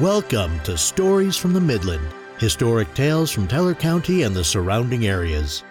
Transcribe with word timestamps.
Welcome 0.00 0.58
to 0.60 0.78
Stories 0.78 1.36
from 1.36 1.52
the 1.52 1.60
Midland, 1.60 2.08
historic 2.38 2.94
tales 2.94 3.30
from 3.30 3.46
Teller 3.46 3.74
County 3.74 4.22
and 4.22 4.34
the 4.34 4.42
surrounding 4.42 5.04
areas. 5.04 5.64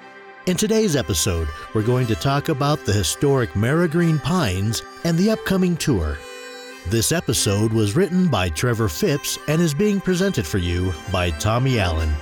In 0.46 0.55
today's 0.55 0.96
episode, 0.96 1.47
we're 1.73 1.82
going 1.82 2.05
to 2.05 2.13
talk 2.13 2.48
about 2.48 2.86
the 2.86 2.94
historic 2.94 3.49
Merigreen 3.54 4.21
Pines 4.21 4.84
and 5.05 5.18
the 5.18 5.31
upcoming 5.31 5.76
tour. 5.76 6.20
This 6.89 7.12
episode 7.12 7.73
was 7.73 7.95
written 7.95 8.27
by 8.27 8.49
Trevor 8.49 8.89
Phipps 8.89 9.39
and 9.48 9.59
is 9.59 9.73
being 9.73 9.99
presented 9.99 10.45
for 10.45 10.59
you 10.59 10.94
by 11.12 11.31
Tommy 11.31 11.80
Allen. 11.80 12.13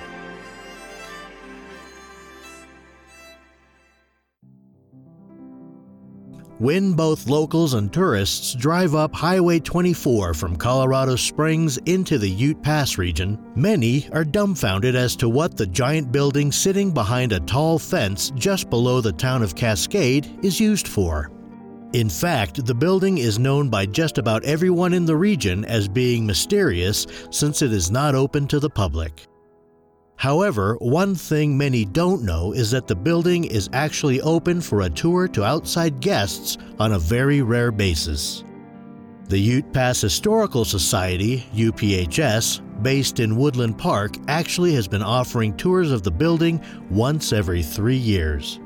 When 6.59 6.91
both 6.91 7.29
locals 7.29 7.73
and 7.73 7.91
tourists 7.91 8.53
drive 8.53 8.93
up 8.93 9.15
Highway 9.15 9.61
24 9.61 10.33
from 10.33 10.57
Colorado 10.57 11.15
Springs 11.15 11.77
into 11.85 12.17
the 12.17 12.29
Ute 12.29 12.61
Pass 12.61 12.97
region, 12.97 13.39
many 13.55 14.09
are 14.11 14.25
dumbfounded 14.25 14.93
as 14.93 15.15
to 15.15 15.29
what 15.29 15.55
the 15.55 15.65
giant 15.65 16.11
building 16.11 16.51
sitting 16.51 16.91
behind 16.91 17.31
a 17.31 17.39
tall 17.39 17.79
fence 17.79 18.33
just 18.35 18.69
below 18.69 18.99
the 18.99 19.13
town 19.13 19.41
of 19.41 19.55
Cascade 19.55 20.37
is 20.43 20.59
used 20.59 20.89
for. 20.89 21.31
In 21.93 22.09
fact, 22.09 22.65
the 22.65 22.75
building 22.75 23.19
is 23.19 23.39
known 23.39 23.69
by 23.69 23.85
just 23.85 24.17
about 24.17 24.43
everyone 24.43 24.93
in 24.93 25.05
the 25.05 25.15
region 25.15 25.63
as 25.63 25.87
being 25.87 26.25
mysterious 26.25 27.07
since 27.31 27.61
it 27.61 27.71
is 27.71 27.89
not 27.89 28.15
open 28.15 28.47
to 28.47 28.59
the 28.59 28.69
public. 28.69 29.28
However, 30.19 30.75
one 30.81 31.15
thing 31.15 31.57
many 31.57 31.85
don't 31.85 32.23
know 32.23 32.51
is 32.51 32.71
that 32.71 32.87
the 32.87 32.95
building 32.95 33.45
is 33.45 33.69
actually 33.71 34.19
open 34.19 34.59
for 34.59 34.81
a 34.81 34.89
tour 34.89 35.29
to 35.29 35.45
outside 35.45 36.01
guests 36.01 36.57
on 36.77 36.91
a 36.91 36.99
very 36.99 37.41
rare 37.41 37.71
basis. 37.71 38.43
The 39.29 39.39
Ute 39.39 39.71
Pass 39.71 40.01
Historical 40.01 40.65
Society, 40.65 41.45
UPHS, 41.55 42.83
based 42.83 43.21
in 43.21 43.37
Woodland 43.37 43.77
Park, 43.77 44.17
actually 44.27 44.73
has 44.73 44.89
been 44.89 45.01
offering 45.01 45.55
tours 45.55 45.89
of 45.89 46.03
the 46.03 46.11
building 46.11 46.59
once 46.89 47.31
every 47.31 47.63
three 47.63 47.95
years. 47.95 48.59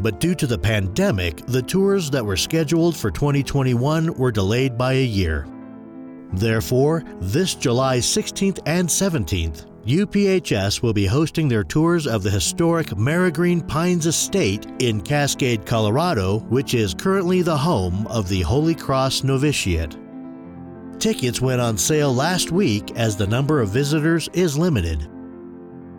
But 0.00 0.20
due 0.20 0.34
to 0.34 0.46
the 0.46 0.58
pandemic, 0.58 1.38
the 1.46 1.62
tours 1.62 2.10
that 2.10 2.26
were 2.26 2.36
scheduled 2.36 2.94
for 2.94 3.10
2021 3.10 4.12
were 4.12 4.30
delayed 4.30 4.76
by 4.76 4.92
a 4.92 5.02
year. 5.02 5.46
Therefore, 6.34 7.02
this 7.18 7.54
July 7.54 7.96
16th 7.96 8.58
and 8.66 8.86
17th, 8.86 9.64
UPHS 9.86 10.82
will 10.82 10.92
be 10.92 11.06
hosting 11.06 11.46
their 11.46 11.62
tours 11.62 12.08
of 12.08 12.24
the 12.24 12.30
historic 12.30 12.88
Merigreen 12.88 13.66
Pines 13.68 14.06
Estate 14.06 14.66
in 14.80 15.00
Cascade, 15.00 15.64
Colorado, 15.64 16.40
which 16.48 16.74
is 16.74 16.92
currently 16.92 17.40
the 17.40 17.56
home 17.56 18.04
of 18.08 18.28
the 18.28 18.40
Holy 18.40 18.74
Cross 18.74 19.22
Novitiate. 19.22 19.96
Tickets 20.98 21.40
went 21.40 21.60
on 21.60 21.78
sale 21.78 22.12
last 22.12 22.50
week 22.50 22.96
as 22.96 23.16
the 23.16 23.28
number 23.28 23.60
of 23.60 23.68
visitors 23.68 24.28
is 24.32 24.58
limited. 24.58 25.08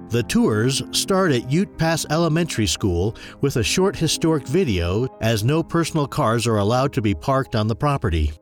The 0.10 0.24
tours 0.24 0.84
start 0.92 1.32
at 1.32 1.50
Ute 1.50 1.78
Pass 1.78 2.06
Elementary 2.10 2.68
School 2.68 3.16
with 3.40 3.56
a 3.56 3.64
short 3.64 3.96
historic 3.96 4.46
video, 4.46 5.08
as 5.22 5.46
no 5.46 5.64
personal 5.64 6.08
cars 6.08 6.46
are 6.46 6.58
allowed 6.58 6.92
to 6.92 7.02
be 7.02 7.16
parked 7.16 7.56
on 7.56 7.68
the 7.68 7.76
property. 7.76 8.34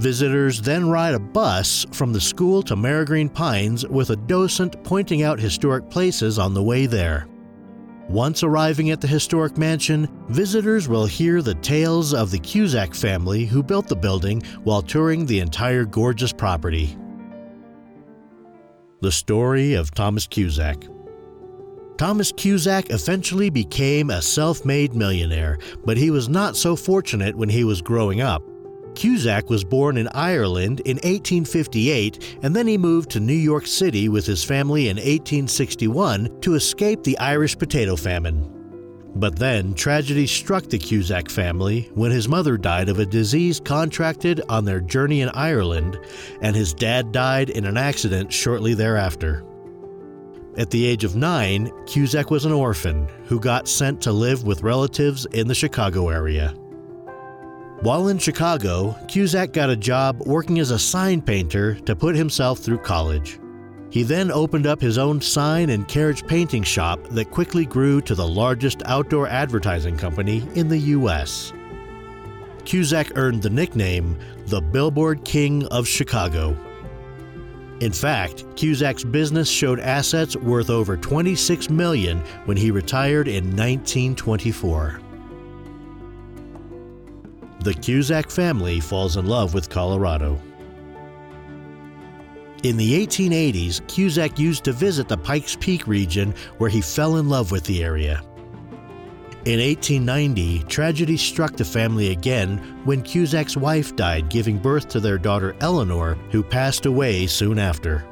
Visitors 0.00 0.62
then 0.62 0.88
ride 0.88 1.12
a 1.12 1.18
bus 1.18 1.84
from 1.92 2.10
the 2.10 2.20
school 2.22 2.62
to 2.62 2.74
Merigreen 2.74 3.28
Pines 3.28 3.86
with 3.86 4.08
a 4.08 4.16
docent 4.16 4.82
pointing 4.82 5.22
out 5.22 5.38
historic 5.38 5.90
places 5.90 6.38
on 6.38 6.54
the 6.54 6.62
way 6.62 6.86
there. 6.86 7.28
Once 8.08 8.42
arriving 8.42 8.88
at 8.92 9.02
the 9.02 9.06
historic 9.06 9.58
mansion, 9.58 10.08
visitors 10.30 10.88
will 10.88 11.04
hear 11.04 11.42
the 11.42 11.54
tales 11.56 12.14
of 12.14 12.30
the 12.30 12.38
Cusack 12.38 12.94
family 12.94 13.44
who 13.44 13.62
built 13.62 13.88
the 13.88 13.94
building 13.94 14.40
while 14.64 14.80
touring 14.80 15.26
the 15.26 15.38
entire 15.38 15.84
gorgeous 15.84 16.32
property. 16.32 16.96
The 19.02 19.12
story 19.12 19.74
of 19.74 19.90
Thomas 19.90 20.26
Cusack. 20.26 20.82
Thomas 21.98 22.32
Cusack 22.32 22.88
eventually 22.88 23.50
became 23.50 24.08
a 24.08 24.22
self 24.22 24.64
made 24.64 24.94
millionaire, 24.94 25.58
but 25.84 25.98
he 25.98 26.10
was 26.10 26.30
not 26.30 26.56
so 26.56 26.74
fortunate 26.74 27.36
when 27.36 27.50
he 27.50 27.64
was 27.64 27.82
growing 27.82 28.22
up. 28.22 28.42
Cusack 29.00 29.48
was 29.48 29.64
born 29.64 29.96
in 29.96 30.08
Ireland 30.08 30.80
in 30.80 30.96
1858 30.96 32.36
and 32.42 32.54
then 32.54 32.66
he 32.66 32.76
moved 32.76 33.08
to 33.12 33.18
New 33.18 33.32
York 33.32 33.66
City 33.66 34.10
with 34.10 34.26
his 34.26 34.44
family 34.44 34.90
in 34.90 34.98
1861 34.98 36.38
to 36.42 36.52
escape 36.52 37.02
the 37.02 37.16
Irish 37.16 37.56
potato 37.56 37.96
famine. 37.96 38.46
But 39.14 39.38
then 39.38 39.72
tragedy 39.72 40.26
struck 40.26 40.64
the 40.64 40.78
Cusack 40.78 41.30
family 41.30 41.90
when 41.94 42.10
his 42.10 42.28
mother 42.28 42.58
died 42.58 42.90
of 42.90 42.98
a 42.98 43.06
disease 43.06 43.58
contracted 43.58 44.42
on 44.50 44.66
their 44.66 44.82
journey 44.82 45.22
in 45.22 45.30
Ireland, 45.30 45.98
and 46.42 46.54
his 46.54 46.74
dad 46.74 47.10
died 47.10 47.48
in 47.48 47.64
an 47.64 47.78
accident 47.78 48.30
shortly 48.30 48.74
thereafter. 48.74 49.46
At 50.58 50.68
the 50.68 50.84
age 50.84 51.04
of 51.04 51.16
nine, 51.16 51.70
Cusack 51.86 52.30
was 52.30 52.44
an 52.44 52.52
orphan 52.52 53.08
who 53.24 53.40
got 53.40 53.66
sent 53.66 54.02
to 54.02 54.12
live 54.12 54.44
with 54.44 54.62
relatives 54.62 55.24
in 55.32 55.48
the 55.48 55.54
Chicago 55.54 56.10
area. 56.10 56.54
While 57.82 58.08
in 58.08 58.18
Chicago, 58.18 58.94
Cusack 59.08 59.54
got 59.54 59.70
a 59.70 59.76
job 59.76 60.20
working 60.26 60.58
as 60.58 60.70
a 60.70 60.78
sign 60.78 61.22
painter 61.22 61.76
to 61.86 61.96
put 61.96 62.14
himself 62.14 62.58
through 62.58 62.80
college. 62.80 63.38
He 63.88 64.02
then 64.02 64.30
opened 64.30 64.66
up 64.66 64.82
his 64.82 64.98
own 64.98 65.22
sign 65.22 65.70
and 65.70 65.88
carriage 65.88 66.26
painting 66.26 66.62
shop 66.62 67.02
that 67.12 67.30
quickly 67.30 67.64
grew 67.64 68.02
to 68.02 68.14
the 68.14 68.26
largest 68.26 68.82
outdoor 68.84 69.28
advertising 69.28 69.96
company 69.96 70.46
in 70.54 70.68
the 70.68 70.76
U.S. 70.78 71.54
Cusack 72.66 73.12
earned 73.16 73.40
the 73.40 73.48
nickname 73.48 74.18
the 74.44 74.60
Billboard 74.60 75.24
King 75.24 75.64
of 75.68 75.88
Chicago. 75.88 76.54
In 77.80 77.92
fact, 77.92 78.44
Cusack's 78.56 79.04
business 79.04 79.48
showed 79.48 79.80
assets 79.80 80.36
worth 80.36 80.68
over 80.68 80.98
26 80.98 81.70
million 81.70 82.18
when 82.44 82.58
he 82.58 82.70
retired 82.70 83.26
in 83.26 83.44
1924 83.56 85.00
the 87.60 87.74
Cusack 87.74 88.30
family 88.30 88.80
falls 88.80 89.16
in 89.16 89.26
love 89.26 89.52
with 89.54 89.68
Colorado. 89.68 90.40
In 92.62 92.76
the 92.76 93.06
1880s, 93.06 93.86
Cusack 93.86 94.38
used 94.38 94.64
to 94.64 94.72
visit 94.72 95.08
the 95.08 95.16
Pikes 95.16 95.56
Peak 95.56 95.86
region 95.86 96.34
where 96.58 96.70
he 96.70 96.80
fell 96.80 97.16
in 97.16 97.28
love 97.28 97.50
with 97.50 97.64
the 97.64 97.82
area. 97.82 98.22
In 99.46 99.58
1890, 99.58 100.64
tragedy 100.64 101.16
struck 101.16 101.56
the 101.56 101.64
family 101.64 102.10
again 102.10 102.58
when 102.84 103.02
Cusack's 103.02 103.56
wife 103.56 103.96
died, 103.96 104.28
giving 104.28 104.58
birth 104.58 104.88
to 104.88 105.00
their 105.00 105.16
daughter 105.16 105.56
Eleanor, 105.60 106.14
who 106.30 106.42
passed 106.42 106.84
away 106.84 107.26
soon 107.26 107.58
after. 107.58 108.04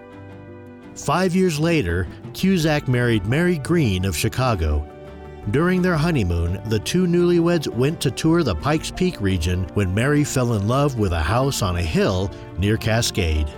Five 0.94 1.34
years 1.34 1.60
later, 1.60 2.08
Cusack 2.32 2.88
married 2.88 3.26
Mary 3.26 3.58
Green 3.58 4.06
of 4.06 4.16
Chicago, 4.16 4.88
during 5.53 5.82
their 5.82 5.97
honeymoon, 5.97 6.60
the 6.69 6.78
two 6.81 7.06
newlyweds 7.06 7.69
went 7.69 8.00
to 8.00 8.10
tour 8.10 8.42
the 8.42 8.54
Pikes 8.54 8.91
Peak 8.91 9.20
region 9.20 9.64
when 9.75 9.94
Mary 9.94 10.25
fell 10.25 10.54
in 10.54 10.66
love 10.66 10.98
with 10.98 11.12
a 11.12 11.22
house 11.22 11.62
on 11.62 11.76
a 11.76 11.82
hill 11.82 12.31
near 12.59 12.76
Cascade. 12.76 13.48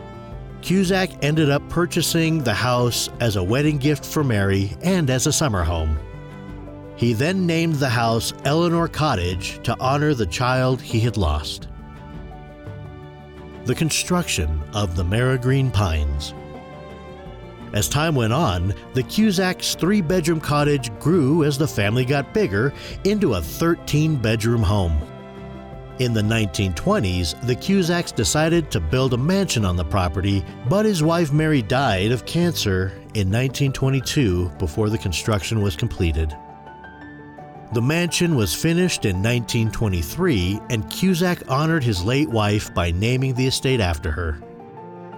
Cusack 0.63 1.11
ended 1.25 1.49
up 1.49 1.67
purchasing 1.69 2.43
the 2.43 2.53
house 2.53 3.09
as 3.21 3.37
a 3.37 3.43
wedding 3.43 3.79
gift 3.79 4.05
for 4.05 4.23
Mary 4.23 4.77
and 4.83 5.09
as 5.09 5.27
a 5.27 5.33
summer 5.33 5.65
home. 5.65 5.99
He 6.97 7.15
then 7.15 7.47
named 7.47 7.77
the 7.77 7.89
house 7.89 8.35
Eleanor 8.45 8.87
Cottage 8.87 9.63
to 9.63 9.75
honor 9.81 10.13
the 10.13 10.27
child 10.27 10.83
he 10.83 11.01
had 11.01 11.17
lost. 11.17 11.69
The 13.65 13.75
construction 13.75 14.63
of 14.75 14.97
the 14.97 15.05
Merigreen 15.05 15.73
Pines. 15.73 16.35
As 17.73 17.89
time 17.89 18.15
went 18.15 18.33
on, 18.33 18.75
the 18.95 19.03
Cusack's 19.03 19.75
three 19.75 20.01
bedroom 20.01 20.41
cottage 20.41 20.91
grew 20.99 21.45
as 21.45 21.57
the 21.57 21.69
family 21.69 22.05
got 22.05 22.35
bigger 22.35 22.73
into 23.05 23.35
a 23.35 23.41
13 23.41 24.17
bedroom 24.17 24.63
home. 24.63 25.01
In 26.01 26.15
the 26.15 26.23
1920s, 26.23 27.47
the 27.47 27.55
Cusacks 27.55 28.11
decided 28.11 28.71
to 28.71 28.81
build 28.81 29.13
a 29.13 29.19
mansion 29.19 29.65
on 29.67 29.77
the 29.77 29.85
property, 29.85 30.43
but 30.69 30.87
his 30.87 31.03
wife 31.03 31.31
Mary 31.31 31.61
died 31.61 32.11
of 32.11 32.25
cancer 32.25 32.93
in 33.15 33.31
1922 33.31 34.49
before 34.59 34.89
the 34.89 34.97
construction 34.99 35.61
was 35.61 35.77
completed. 35.77 36.35
The 37.73 37.83
mansion 37.83 38.35
was 38.35 38.53
finished 38.53 39.05
in 39.05 39.17
1923, 39.17 40.61
and 40.71 40.91
Cusack 40.91 41.49
honored 41.49 41.85
his 41.85 42.03
late 42.03 42.29
wife 42.29 42.75
by 42.75 42.91
naming 42.91 43.35
the 43.35 43.47
estate 43.47 43.81
after 43.81 44.11
her. 44.11 44.41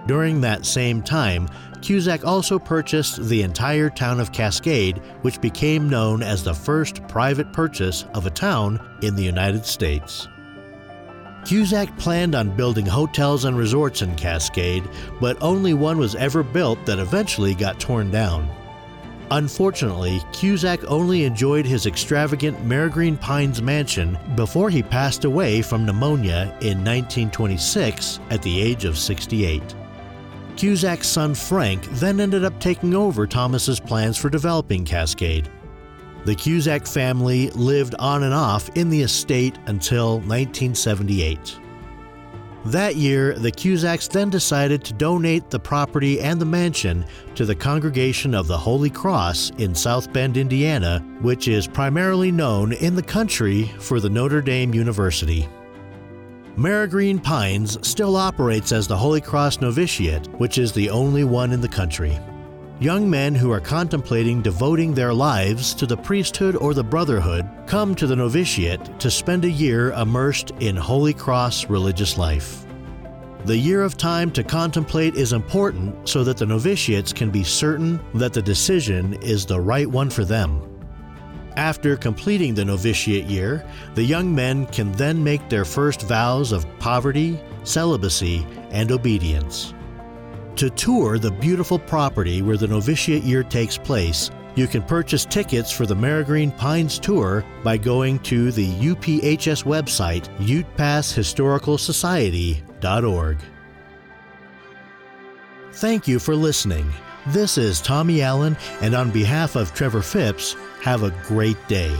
During 0.05 0.41
that 0.41 0.65
same 0.65 1.01
time, 1.01 1.47
Cusack 1.81 2.25
also 2.25 2.59
purchased 2.59 3.23
the 3.27 3.41
entire 3.41 3.89
town 3.89 4.19
of 4.19 4.31
Cascade, 4.31 4.97
which 5.21 5.41
became 5.41 5.89
known 5.89 6.23
as 6.23 6.43
the 6.43 6.53
first 6.53 7.05
private 7.07 7.51
purchase 7.53 8.05
of 8.13 8.25
a 8.25 8.31
town 8.31 8.79
in 9.01 9.15
the 9.15 9.23
United 9.23 9.65
States. 9.65 10.27
Cusack 11.45 11.97
planned 11.97 12.35
on 12.35 12.55
building 12.55 12.85
hotels 12.85 13.43
and 13.45 13.57
resorts 13.57 14.01
in 14.01 14.15
Cascade, 14.15 14.87
but 15.19 15.37
only 15.41 15.73
one 15.73 15.97
was 15.97 16.15
ever 16.15 16.41
built 16.41 16.85
that 16.85 16.99
eventually 16.99 17.53
got 17.53 17.79
torn 17.79 18.09
down. 18.09 18.49
Unfortunately, 19.31 20.21
Cusack 20.31 20.83
only 20.85 21.23
enjoyed 21.23 21.65
his 21.65 21.85
extravagant 21.85 22.57
Merigreen 22.65 23.19
Pines 23.19 23.61
mansion 23.61 24.17
before 24.35 24.69
he 24.69 24.83
passed 24.83 25.25
away 25.25 25.61
from 25.61 25.85
pneumonia 25.85 26.55
in 26.61 26.83
1926 26.83 28.19
at 28.29 28.41
the 28.41 28.61
age 28.61 28.85
of 28.85 28.97
68. 28.97 29.75
Cusack's 30.57 31.07
son 31.07 31.33
Frank 31.33 31.83
then 31.91 32.19
ended 32.19 32.43
up 32.43 32.59
taking 32.59 32.93
over 32.93 33.27
Thomas's 33.27 33.79
plans 33.79 34.17
for 34.17 34.29
developing 34.29 34.85
Cascade. 34.85 35.49
The 36.25 36.35
Cusack 36.35 36.87
family 36.87 37.49
lived 37.51 37.95
on 37.99 38.23
and 38.23 38.33
off 38.33 38.69
in 38.77 38.89
the 38.89 39.01
estate 39.01 39.57
until 39.65 40.19
1978. 40.19 41.59
That 42.67 42.95
year, 42.95 43.33
the 43.33 43.51
Cusacks 43.51 44.07
then 44.07 44.29
decided 44.29 44.85
to 44.85 44.93
donate 44.93 45.49
the 45.49 45.59
property 45.59 46.21
and 46.21 46.39
the 46.39 46.45
mansion 46.45 47.05
to 47.35 47.43
the 47.45 47.55
Congregation 47.55 48.33
of 48.33 48.47
the 48.47 48.57
Holy 48.57 48.89
Cross 48.89 49.51
in 49.57 49.75
South 49.75 50.13
Bend, 50.13 50.37
Indiana, 50.37 51.05
which 51.19 51.49
is 51.49 51.67
primarily 51.67 52.31
known 52.31 52.71
in 52.71 52.95
the 52.95 53.03
country 53.03 53.65
for 53.79 53.99
the 53.99 54.09
Notre 54.09 54.41
Dame 54.41 54.73
University. 54.73 55.49
Merigreen 56.57 57.21
Pines 57.21 57.79
still 57.87 58.15
operates 58.15 58.71
as 58.71 58.87
the 58.87 58.95
Holy 58.95 59.19
Cross 59.19 59.59
Novitiate, 59.59 60.27
which 60.37 60.59
is 60.59 60.71
the 60.71 60.87
only 60.87 61.23
one 61.23 61.51
in 61.51 61.61
the 61.61 61.67
country. 61.67 62.19
Young 62.79 63.09
men 63.09 63.33
who 63.33 63.51
are 63.51 63.59
contemplating 63.59 64.39
devoting 64.39 64.93
their 64.93 65.11
lives 65.15 65.73
to 65.73 65.87
the 65.87 65.97
priesthood 65.97 66.55
or 66.55 66.75
the 66.75 66.83
brotherhood 66.83 67.49
come 67.65 67.95
to 67.95 68.05
the 68.05 68.15
novitiate 68.15 68.99
to 68.99 69.09
spend 69.09 69.45
a 69.45 69.49
year 69.49 69.93
immersed 69.93 70.51
in 70.59 70.75
Holy 70.75 71.13
Cross 71.13 71.71
religious 71.71 72.19
life. 72.19 72.67
The 73.45 73.57
year 73.57 73.81
of 73.81 73.97
time 73.97 74.29
to 74.31 74.43
contemplate 74.43 75.15
is 75.15 75.33
important 75.33 76.07
so 76.07 76.23
that 76.23 76.37
the 76.37 76.45
novitiates 76.45 77.13
can 77.13 77.31
be 77.31 77.43
certain 77.43 77.99
that 78.13 78.31
the 78.31 78.43
decision 78.43 79.13
is 79.23 79.43
the 79.43 79.59
right 79.59 79.87
one 79.89 80.11
for 80.11 80.23
them. 80.23 80.61
After 81.55 81.95
completing 81.95 82.55
the 82.55 82.65
novitiate 82.65 83.25
year, 83.25 83.63
the 83.93 84.03
young 84.03 84.33
men 84.33 84.65
can 84.67 84.91
then 84.93 85.23
make 85.23 85.49
their 85.49 85.65
first 85.65 86.01
vows 86.01 86.51
of 86.51 86.65
poverty, 86.79 87.39
celibacy, 87.63 88.45
and 88.71 88.91
obedience. 88.91 89.75
To 90.55 90.71
tour 90.71 91.19
the 91.19 91.31
beautiful 91.31 91.77
property 91.77 92.41
where 92.41 92.57
the 92.57 92.67
novitiate 92.67 93.23
year 93.23 93.43
takes 93.43 93.77
place, 93.77 94.31
you 94.55 94.67
can 94.67 94.83
purchase 94.83 95.25
tickets 95.25 95.71
for 95.71 95.85
the 95.85 95.95
Merigreen 95.95 96.57
Pines 96.57 96.99
Tour 96.99 97.45
by 97.63 97.77
going 97.77 98.19
to 98.19 98.51
the 98.51 98.67
UPHS 98.67 99.63
website, 99.63 100.27
UtePassHistoricalSociety.org. 100.37 103.37
Thank 105.71 106.07
you 106.07 106.19
for 106.19 106.35
listening. 106.35 106.93
This 107.27 107.57
is 107.57 107.79
Tommy 107.81 108.21
Allen, 108.21 108.55
and 108.81 108.93
on 108.93 109.09
behalf 109.09 109.55
of 109.55 109.73
Trevor 109.73 110.03
Phipps, 110.03 110.55
have 110.83 111.03
a 111.03 111.15
great 111.23 111.57
day. 111.69 111.95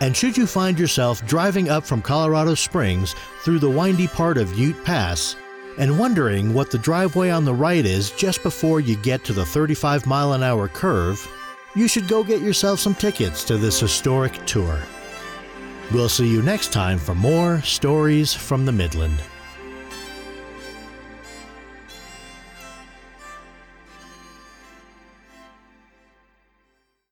And 0.00 0.14
should 0.14 0.36
you 0.36 0.46
find 0.46 0.78
yourself 0.78 1.26
driving 1.26 1.70
up 1.70 1.84
from 1.84 2.02
Colorado 2.02 2.54
Springs 2.54 3.14
through 3.42 3.58
the 3.58 3.70
windy 3.70 4.08
part 4.08 4.36
of 4.36 4.58
Ute 4.58 4.84
Pass, 4.84 5.36
and 5.78 5.98
wondering 5.98 6.52
what 6.52 6.70
the 6.70 6.76
driveway 6.76 7.30
on 7.30 7.46
the 7.46 7.54
right 7.54 7.86
is 7.86 8.10
just 8.10 8.42
before 8.42 8.80
you 8.80 8.96
get 8.96 9.24
to 9.24 9.32
the 9.32 9.44
35 9.44 10.06
mile 10.06 10.34
an 10.34 10.42
hour 10.42 10.68
curve, 10.68 11.26
you 11.74 11.88
should 11.88 12.08
go 12.08 12.22
get 12.22 12.42
yourself 12.42 12.78
some 12.78 12.94
tickets 12.94 13.42
to 13.44 13.56
this 13.56 13.80
historic 13.80 14.34
tour. 14.44 14.78
We'll 15.90 16.10
see 16.10 16.28
you 16.28 16.42
next 16.42 16.72
time 16.74 16.98
for 16.98 17.14
more 17.14 17.62
stories 17.62 18.34
from 18.34 18.66
the 18.66 18.72
Midland. 18.72 19.22